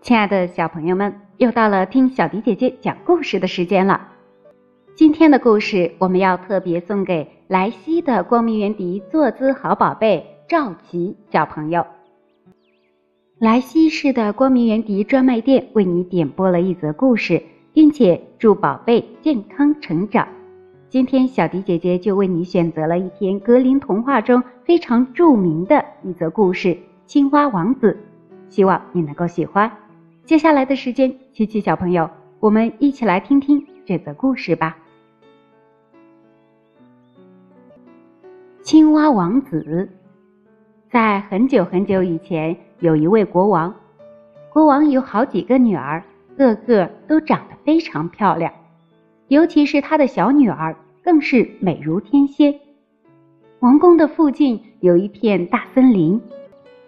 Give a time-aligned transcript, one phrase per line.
[0.00, 4.08] 亲爱的小朋友们，又到了听小迪姐姐讲故事的时间了。
[4.96, 11.86] 今天的故事我们要特别送给莱西的光明园迪坐姿好宝贝赵琪小朋友。
[13.38, 17.40] 莱西市的光明园迪专卖店为你点播了一则故事，
[17.72, 20.26] 并且祝宝贝健康成长。
[20.90, 26.68] 今天小迪姐姐就为你选择了一篇格林童话中非常著名的一则故事
[27.06, 27.96] 《青蛙王子》，
[28.52, 29.70] 希望你能够喜欢。
[30.24, 34.76] 接下来的时间，琪琪小朋友，我们一起来听听这则故事吧。
[38.60, 39.88] 青蛙王子，
[40.90, 43.72] 在很久很久以前，有一位国王。
[44.52, 46.02] 国王有好几个女儿，
[46.36, 48.52] 个个都长得非常漂亮，
[49.30, 52.52] 尤其是他的小女儿，更是美如天仙。
[53.60, 56.20] 王宫的附近有一片大森林，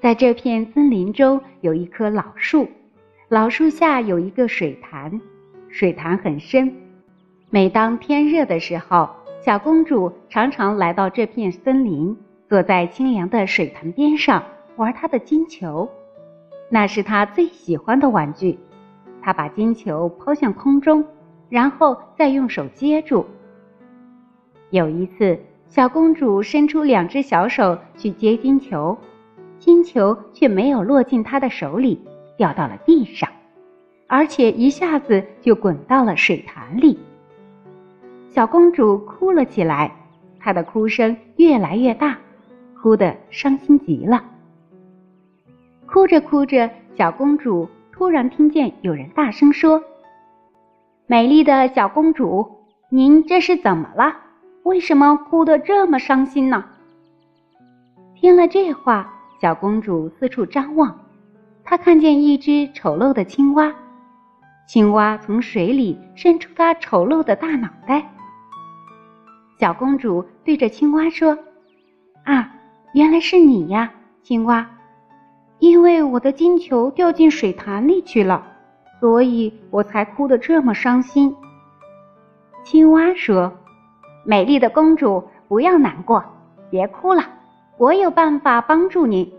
[0.00, 2.66] 在这片森林中有一棵老树。
[3.28, 5.20] 老树下有一个水潭，
[5.68, 6.74] 水潭很深。
[7.50, 9.10] 每当天热的时候，
[9.44, 12.16] 小公主常常来到这片森林，
[12.48, 14.42] 坐在清凉的水潭边上
[14.76, 15.86] 玩她的金球，
[16.70, 18.58] 那是她最喜欢的玩具。
[19.20, 21.04] 她把金球抛向空中，
[21.50, 23.26] 然后再用手接住。
[24.70, 28.96] 有一次，小公主伸出两只小手去接金球，
[29.58, 32.00] 金球却没有落进她的手里。
[32.36, 33.28] 掉到了地上，
[34.06, 36.98] 而且一下子就滚到了水潭里。
[38.30, 39.94] 小公主哭了起来，
[40.38, 42.16] 她的哭声越来越大，
[42.80, 44.24] 哭得伤心极了。
[45.84, 49.84] 哭着哭着，小公主突然听见有人大声说
[51.10, 52.48] ：“美丽的小公主，
[52.88, 54.14] 您这是怎么了？
[54.62, 56.64] 为什么哭得这么伤心呢？”
[58.14, 60.96] 听了这话，小公主四处张望。
[61.64, 63.74] 她看见一只丑陋的青蛙，
[64.68, 68.08] 青蛙从水里伸出它丑陋的大脑袋。
[69.58, 71.36] 小公主对着青蛙说
[72.22, 72.54] ：“啊，
[72.94, 73.92] 原来是你呀，
[74.22, 74.64] 青蛙！
[75.58, 78.46] 因为我的金球掉进水潭里去了，
[79.00, 81.34] 所以我才哭得这么伤心。”
[82.62, 83.52] 青蛙说
[84.24, 86.22] ：“美丽的公主，不要难过，
[86.70, 87.24] 别哭了，
[87.78, 89.32] 我有办法帮助您。”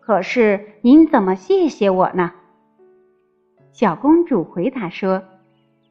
[0.00, 2.32] 可是您怎么谢谢我呢？
[3.70, 5.22] 小公主回答说：“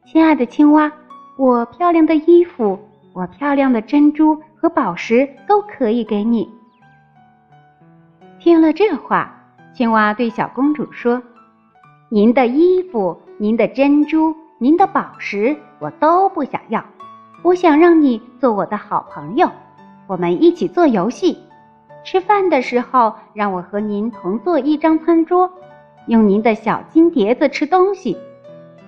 [0.06, 0.92] 亲爱的青蛙，
[1.38, 2.78] 我漂亮的衣服，
[3.14, 6.50] 我漂亮的珍珠和宝石都可以给你。”
[8.38, 9.34] 听了这话，
[9.74, 11.24] 青蛙对小公主说
[12.14, 16.84] ：“您的衣服、您的珍珠、您的宝石，我都不想要。
[17.42, 19.50] 我想让你做我的好朋友，
[20.08, 21.38] 我们一起做游戏。”
[22.04, 25.50] 吃饭的时候，让我和您同坐一张餐桌，
[26.08, 28.18] 用您的小金碟子吃东西。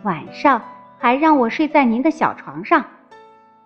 [0.03, 0.61] 晚上
[0.97, 2.83] 还让我睡在您的小床上。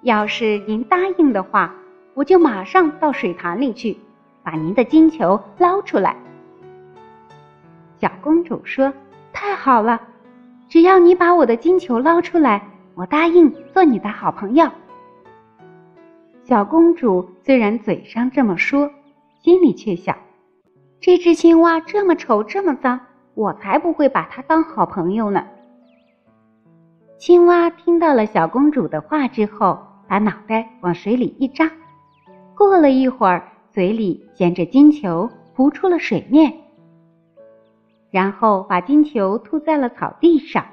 [0.01, 1.73] 要是您答应的话，
[2.13, 3.97] 我就马上到水潭里去，
[4.44, 6.16] 把您的金球捞出来。
[8.00, 8.94] 小公主说
[9.40, 10.02] ：“太好了，
[10.68, 14.68] 只要你把我的金球捞出来，我答应做你的好朋友。”
[16.44, 18.90] 小公主虽然嘴上这么说。
[19.44, 20.18] 心里却想：
[21.00, 23.00] 这只青蛙这么丑，这么脏，
[23.36, 25.46] 我才不会把它当好朋友呢。
[27.20, 31.72] 青蛙听到了小公主的话之后，把脑袋往水里一扎，
[32.56, 36.52] 过了一会儿，嘴里衔着金球浮出了水面，
[38.12, 40.66] 然后把金球吐在了草地上。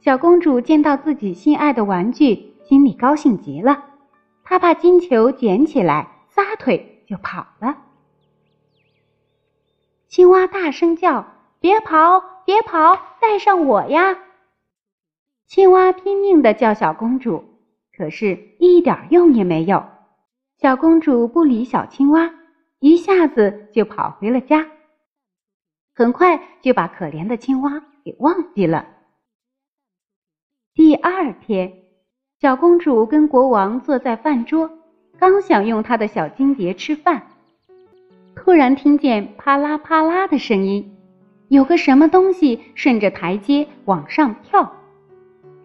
[0.00, 3.84] 小公主见到自己心爱的玩具，心里高兴极了，
[4.42, 6.90] 她把金球捡起来，撒腿。
[7.06, 7.76] 就跑了。
[10.08, 11.26] 青蛙大声叫
[11.60, 14.18] ：“别跑，别跑，带上我呀！”
[15.46, 17.44] 青蛙拼命的叫小公主，
[17.94, 19.84] 可是一点用也没有。
[20.56, 22.30] 小公主不理小青蛙，
[22.80, 24.66] 一下子就跑回了家，
[25.94, 28.86] 很快就把可怜的青蛙给忘记了。
[30.74, 31.72] 第二天，
[32.40, 34.70] 小公主跟国王坐在饭桌。
[35.16, 37.28] 刚想用她的小金碟吃饭，
[38.34, 40.96] 突然听见啪啦啪啦的声音，
[41.46, 44.74] 有个什么东西顺着台阶往上跳。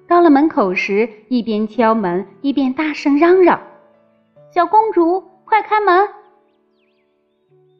[0.08, 3.60] 到了门口时，一边敲门一边大声嚷嚷
[4.54, 6.08] ：“小公主，快开门！”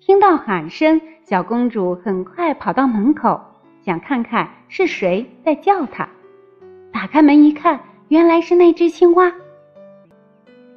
[0.10, 3.40] 听到喊声，小公主很快跑到门口，
[3.86, 6.10] 想看看是谁在叫她。
[6.92, 9.32] 打开门一看，原来是那只青蛙。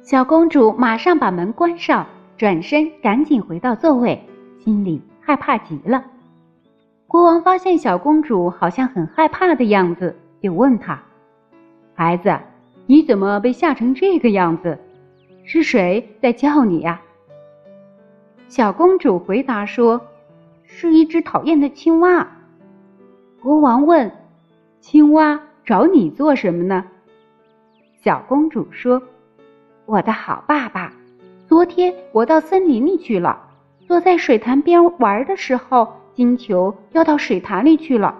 [0.03, 2.05] 小公主马上把门关上，
[2.37, 4.23] 转身赶紧回到座位，
[4.59, 6.03] 心里害怕极了。
[7.07, 11.01] 国王发现小公主好像很害怕的样子，就问她
[11.97, 12.37] ：“孩子，
[12.85, 14.77] 你怎么被吓成这个样子？
[15.43, 17.01] 是谁在叫你呀？”
[18.55, 19.99] 小公主回答说
[20.63, 22.27] ：“是一只讨厌的青蛙。”
[23.41, 24.11] 国王问
[24.79, 26.85] ：“青蛙找你做什么呢？”
[28.03, 29.01] 小公主说。
[29.87, 30.93] 我的好爸爸，
[31.47, 33.41] 昨天我到森林里去了，
[33.87, 38.15] 坐在水潭边玩的时候，金球掉到水潭里去了，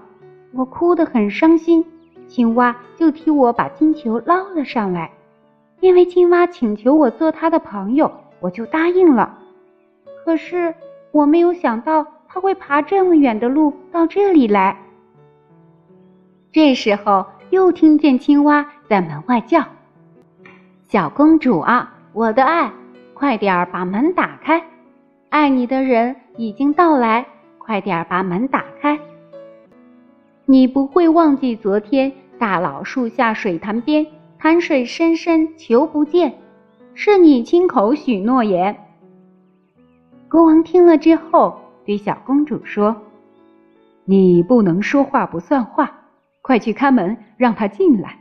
[0.52, 1.86] 我哭得很伤心。
[2.28, 5.12] 青蛙就替我把金球捞了上来，
[5.80, 9.38] 因为青蛙请求我做他的朋友，我就答应了。
[10.24, 10.74] 可是
[11.12, 14.78] 我没有想到他会爬这么远的路到这里来。
[16.52, 19.64] 这时候又听见青蛙在门外叫。
[20.88, 22.72] 小公主啊，我的爱，
[23.14, 24.64] 快点儿把门打开！
[25.30, 27.26] 爱你的人已经到来，
[27.58, 29.00] 快点儿把门打开！
[30.46, 34.06] 你不会忘记昨天大老树下水潭边，
[34.38, 36.36] 潭水深深求不见，
[36.94, 38.78] 是你亲口许诺言。
[40.34, 43.04] 国王听了之后，对小公主说
[44.04, 45.92] ：“你不能说话不算话，
[46.42, 48.18] 快去开门，让他进来。”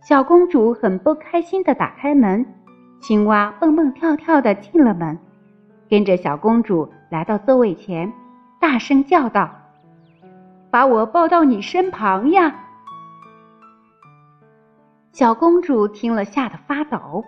[0.00, 2.46] 小公主很不开心的打开门，
[3.02, 5.18] 青蛙蹦蹦跳跳的进了门，
[5.90, 8.10] 跟着小公主来到座位前，
[8.58, 9.50] 大声叫道
[10.72, 12.64] ：“把我抱到你身旁呀！”
[15.12, 17.26] 小公主听了吓得发抖，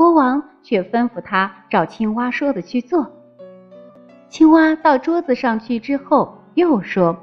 [0.00, 3.06] 国王却吩咐他照青蛙说的去做。
[4.30, 7.14] 青蛙到桌子上去之后，又说：“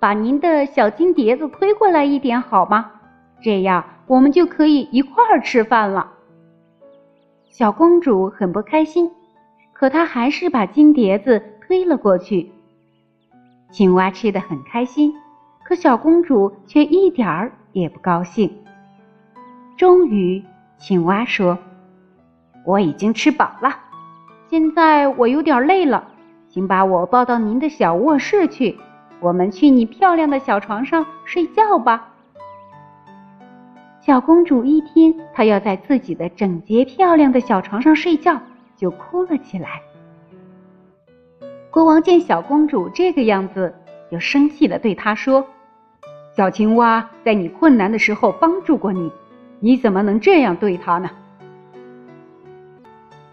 [0.00, 2.90] 把您的小金碟子推过来一点好吗？”
[3.44, 6.10] 这样我们就可以一块儿吃饭了。
[7.50, 9.10] 小公主很不开心，
[9.74, 12.50] 可她还是把金碟子推了过去。
[13.70, 15.12] 青蛙吃的很开心，
[15.62, 18.50] 可小公主却一点儿也不高兴。
[19.76, 20.42] 终于，
[20.82, 21.56] 青蛙说
[22.66, 23.72] ：“我已经吃饱了，
[24.48, 26.02] 现在我有点累了，
[26.48, 28.76] 请把我抱到您的小卧室去，
[29.20, 32.08] 我们去你漂亮的小床上睡觉吧。”
[34.04, 38.40] 小公主一听她要在自己的整洁漂亮的小床上睡觉，
[38.74, 39.80] 就哭了起来。
[41.70, 43.72] 国王见小公主这个样子，
[44.10, 45.46] 就生气的对她说
[46.36, 49.12] ：“小青蛙在你困难的时候帮助过你，
[49.64, 51.08] 你怎么能这样对它呢？”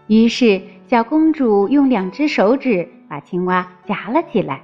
[0.06, 4.62] 于是，小公主用两只手指把青蛙夹了起来，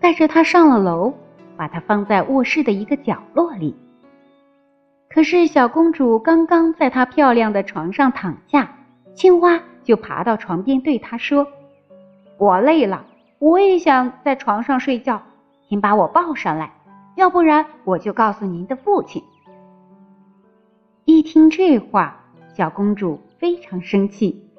[0.00, 1.14] 带着它上了楼，
[1.56, 3.76] 把它放在卧室的一个角落里。
[5.08, 8.70] 可是小公主刚刚在她漂亮的床上躺下，
[9.14, 11.46] 青蛙就爬到床边对她说
[12.38, 13.04] ：“我累了，
[13.38, 15.22] 我也想在床上睡觉，
[15.68, 16.72] 请把我抱上来，
[17.16, 19.22] 要不然我就告诉您的父亲。”
[21.10, 22.22] 一听这话，
[22.54, 24.50] 小公主非常生气，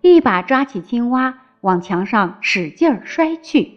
[0.00, 3.70] 一把抓起青蛙往墙上使劲儿摔去，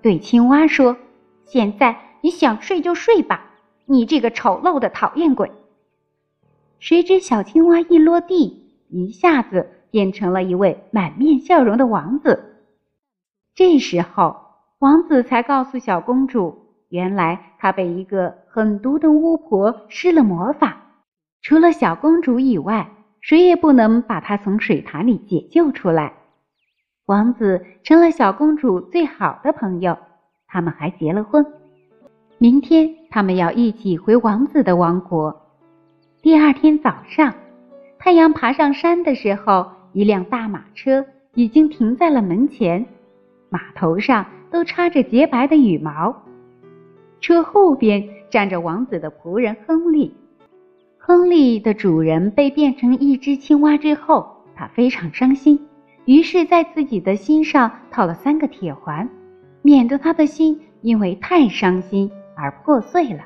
[0.00, 0.96] 对青蛙说
[1.44, 3.50] ：“现在你想睡就睡吧。”
[3.84, 5.52] 你这个丑陋的讨厌鬼！
[6.78, 12.62] 谁知小青蛙一落地，一下子变成了一位满面笑容的王子。
[13.54, 14.34] 这时候，
[14.78, 20.81] 王子才告诉小公主，原来他被一个狠毒的巫婆施了魔法，
[21.42, 22.88] 除了小公主以外，
[23.20, 26.12] 谁也不能把她从水潭里解救出来。
[27.06, 29.98] 王子成了小公主最好的朋友，
[30.46, 31.44] 他们还结了婚。
[32.38, 35.36] 明天他们要一起回王子的王国。
[36.22, 37.34] 第二天早上，
[37.98, 42.86] 太阳爬上山的时候，一辆大马车已经停在了门前，
[43.48, 46.22] 马头上都插着洁白的羽毛。
[47.20, 50.16] 车后边站着王子的仆人亨利。
[51.04, 55.58] 亨利的主人被变成一只青蛙之后，他非常伤心，
[56.04, 59.08] 于是，在自己的心上套了三个铁环，
[59.62, 62.08] 免得他的心因为太伤心。
[62.34, 63.24] 而破碎了。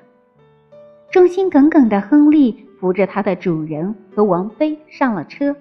[1.11, 5.55] 忠心耿耿的亨利扶着他的主人和王妃上了车。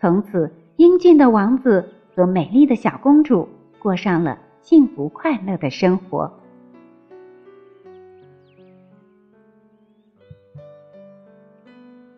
[0.00, 3.48] 从此，英俊的王子和美丽的小公主
[3.78, 6.39] 过上了幸福快乐的生活。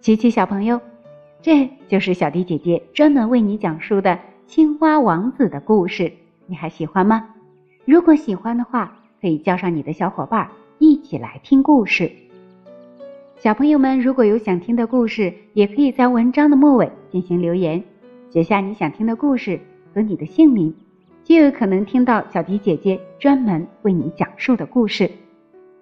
[0.03, 0.81] 琪琪小朋友，
[1.41, 4.19] 这就是小迪姐姐专门为你讲述的
[4.49, 6.13] 青蛙王子的故事，
[6.49, 7.25] 你还喜欢吗？
[7.85, 12.11] 如果喜欢的话，可以叫上你的小伙伴一起来听故事。
[13.37, 17.81] 小朋友们如果有想听的故事，也可以在文章的末尾进行留言，
[18.29, 19.61] 写下你想听的故事
[19.95, 20.75] 和你的姓名，
[21.23, 25.09] 就有可能听到小迪姐姐专门为你讲述的故事。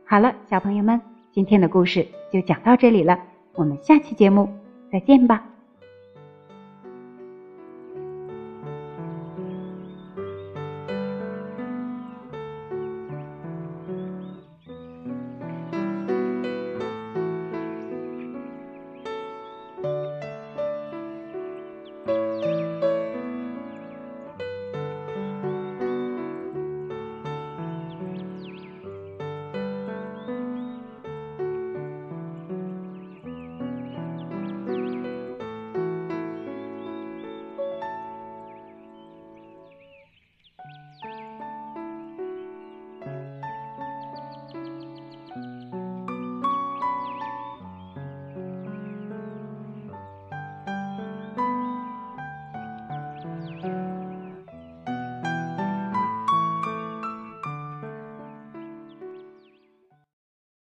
[0.04, 1.00] 好了，小朋友们，
[1.32, 3.18] 今天的故事就讲到这里了，
[3.54, 4.48] 我们下期节目
[4.92, 5.49] 再见吧。